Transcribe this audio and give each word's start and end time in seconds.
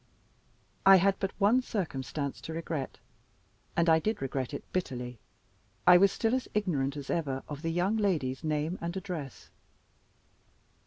I 0.83 0.95
had 0.95 1.19
but 1.19 1.29
one 1.39 1.61
circumstance 1.61 2.41
to 2.41 2.53
regret 2.53 2.97
and 3.77 3.87
I 3.87 3.99
did 3.99 4.19
regret 4.19 4.51
it 4.51 4.63
bitterly. 4.73 5.19
I 5.85 5.97
was 5.97 6.11
still 6.11 6.33
as 6.33 6.47
ignorant 6.55 6.97
as 6.97 7.11
ever 7.11 7.43
of 7.47 7.61
the 7.61 7.71
young 7.71 7.97
lady's 7.97 8.43
name 8.43 8.79
and 8.81 8.97
address. 8.97 9.51